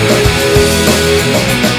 [0.00, 1.77] Thank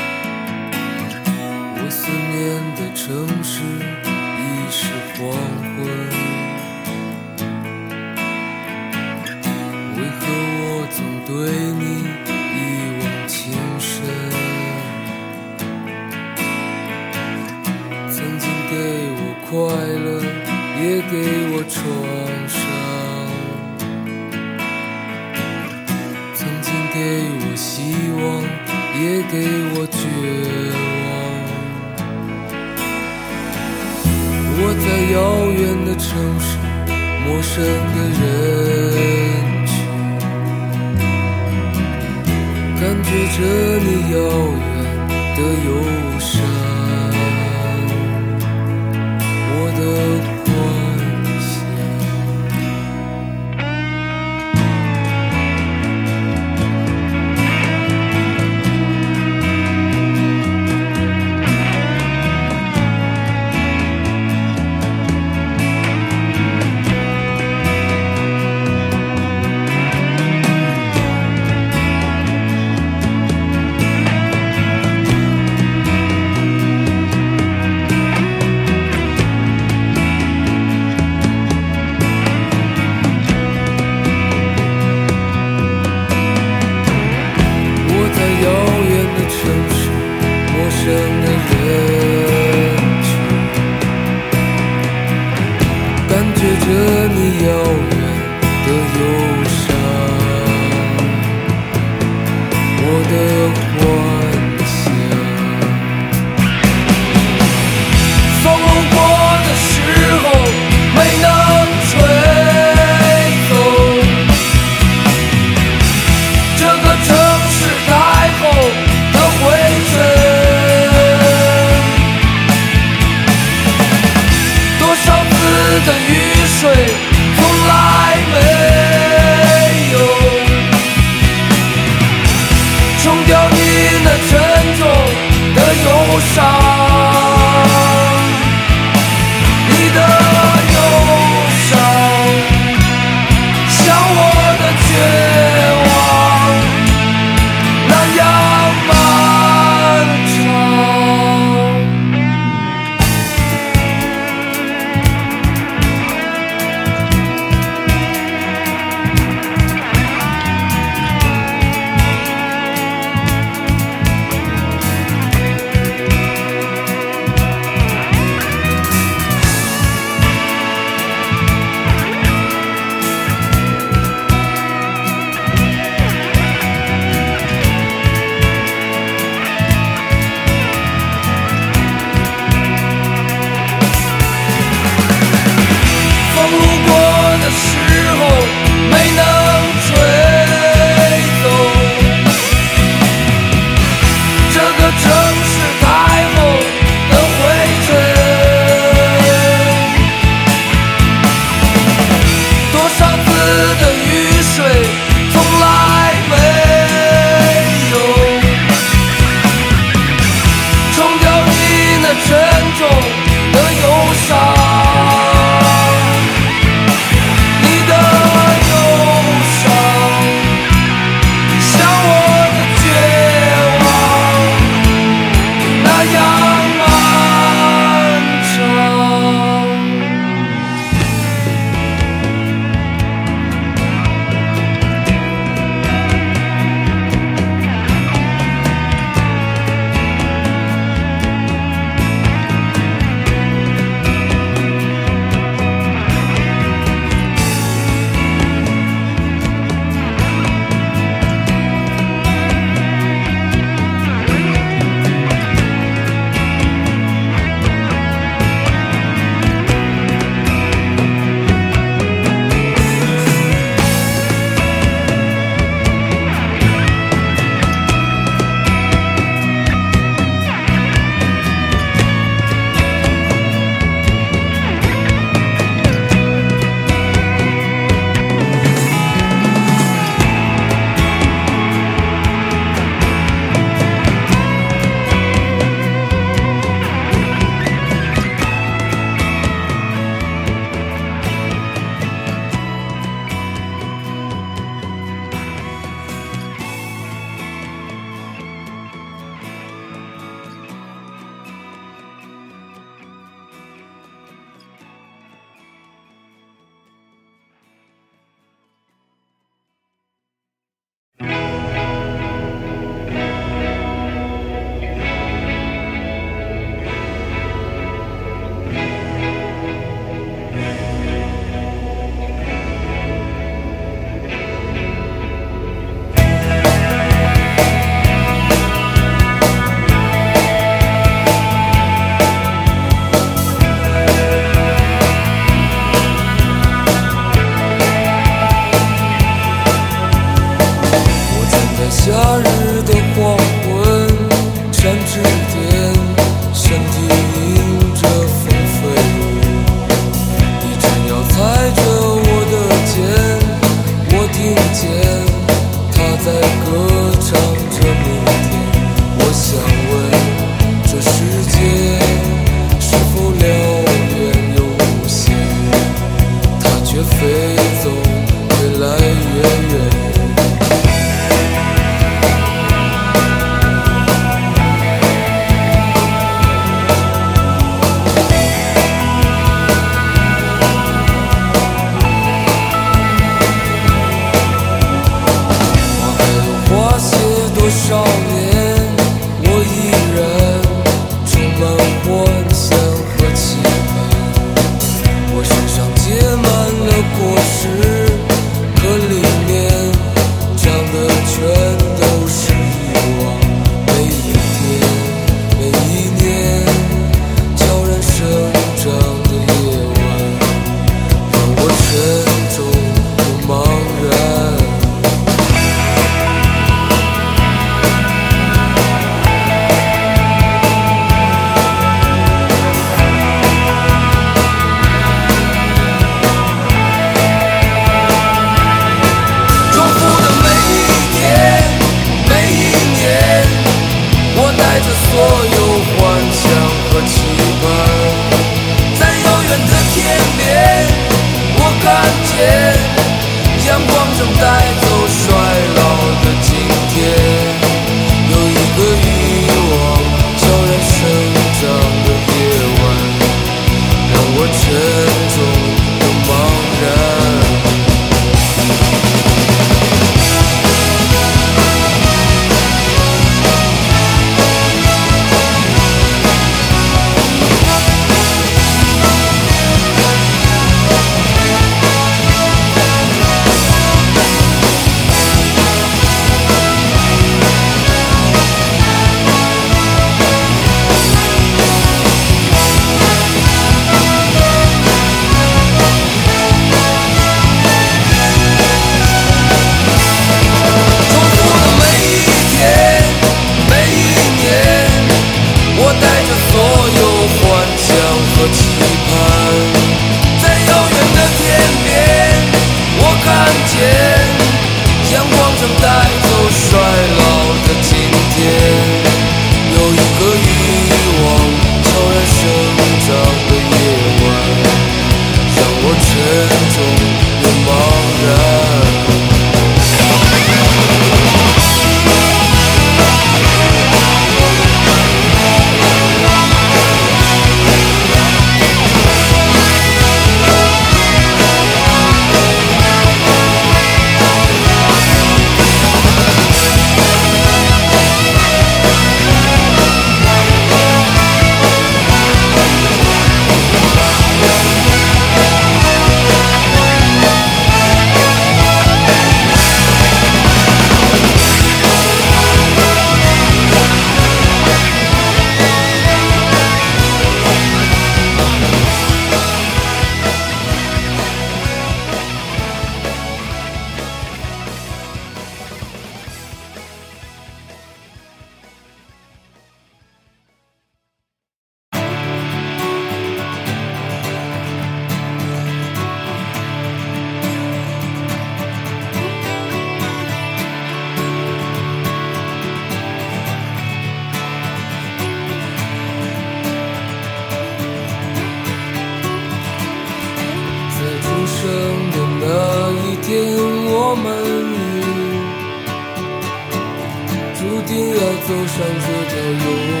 [598.34, 600.00] 走上这条永远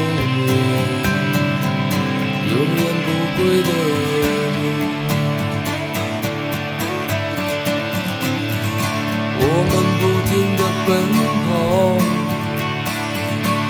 [2.50, 4.60] 永远不归的路。
[9.40, 10.88] 我们不停地奔
[11.44, 11.48] 跑，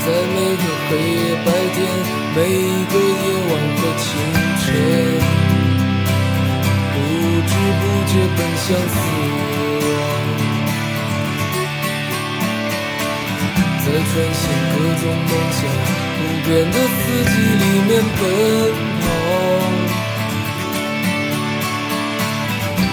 [0.04, 1.76] 在每个黑夜、白天、
[2.34, 4.06] 每一个夜晚和清
[4.60, 4.66] 晨，
[6.94, 6.96] 不
[7.46, 8.96] 知不觉奔向死
[9.36, 9.57] 亡。
[13.90, 15.60] 在穿行各种梦想
[16.18, 18.20] 不变的四季里面奔
[19.00, 19.04] 跑。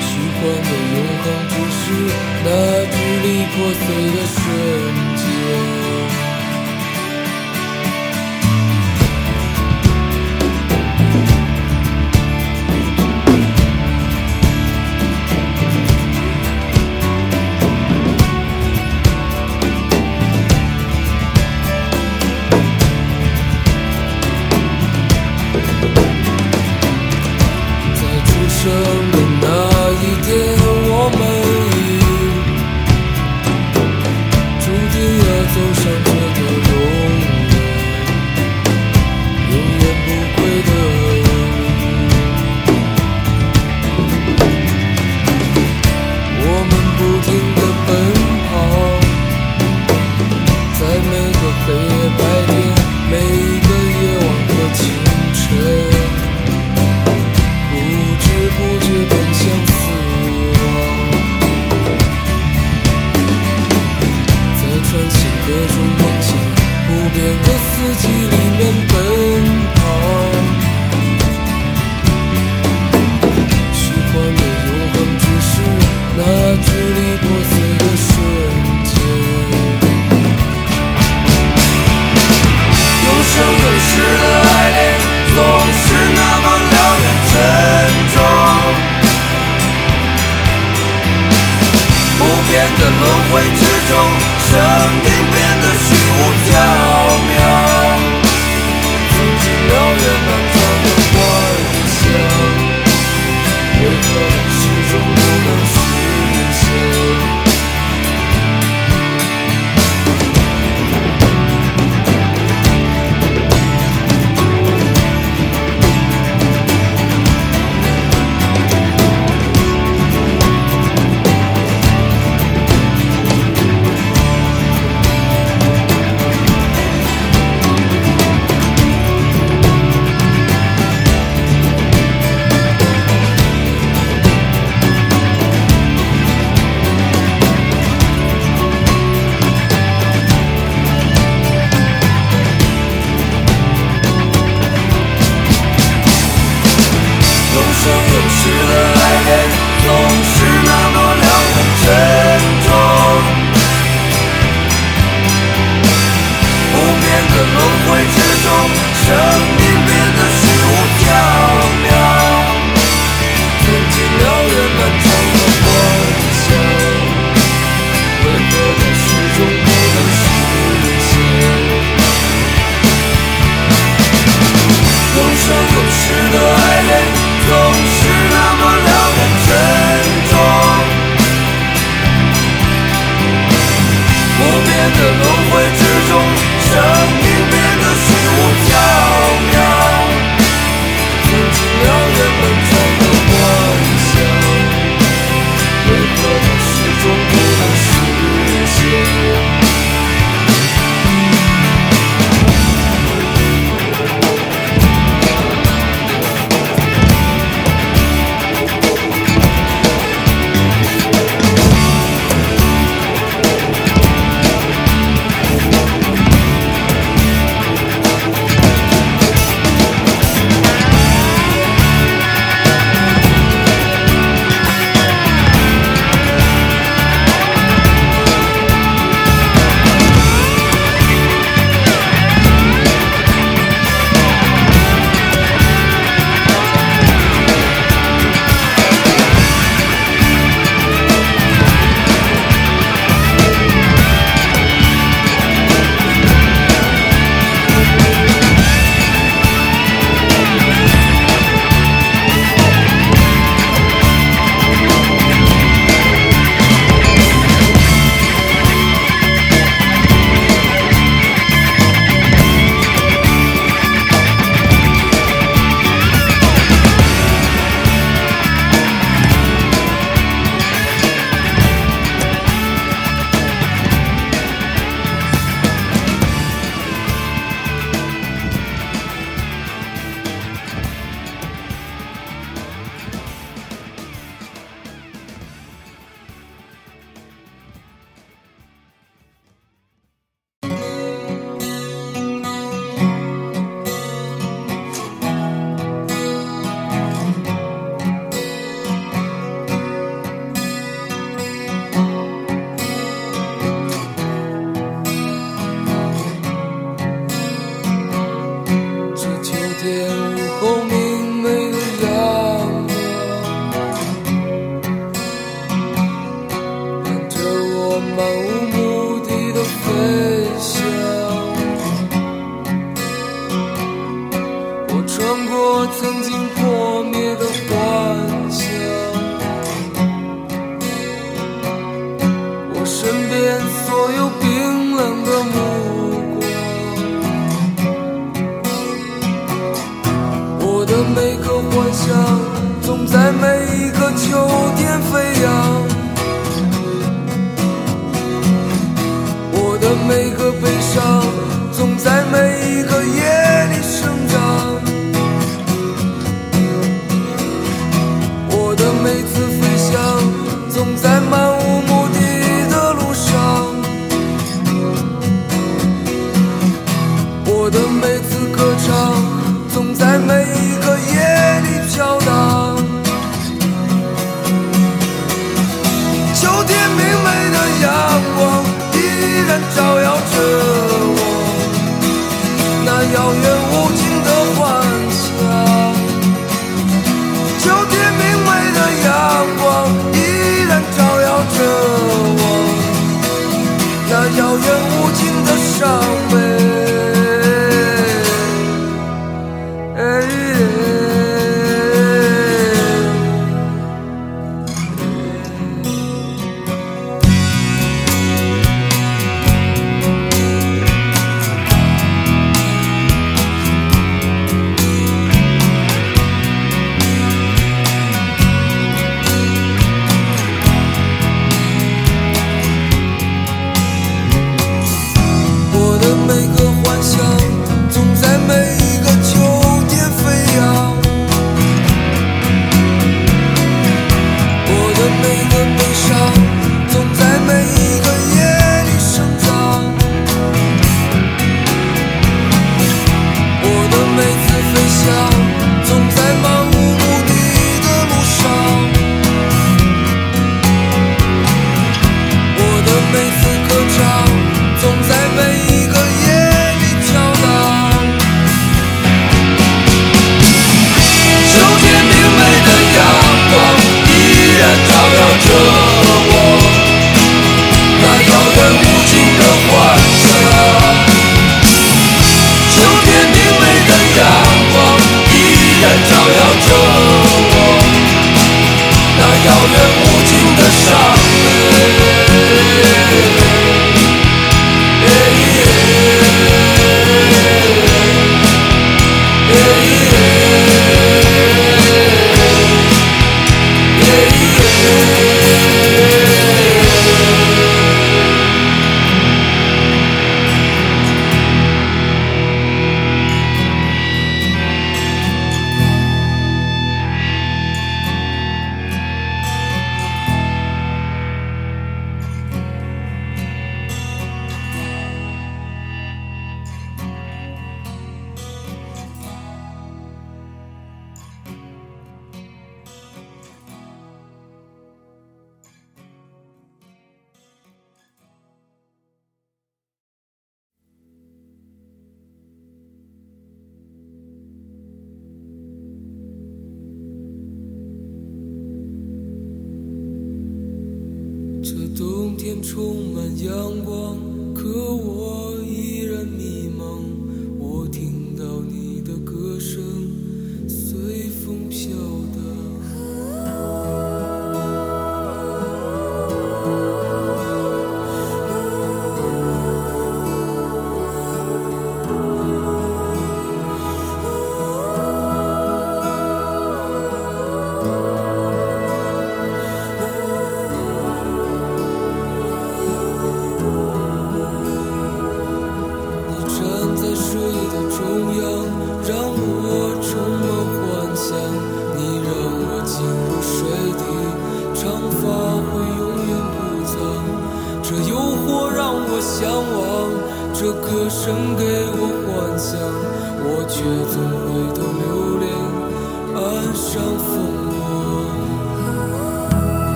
[0.00, 1.84] 虚幻的永恒只是
[2.42, 2.46] 那
[2.86, 4.42] 支离破碎的瞬
[5.16, 5.87] 间。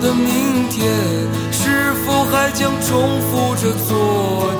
[0.00, 0.90] 的明天
[1.52, 4.50] 是否还将重复着昨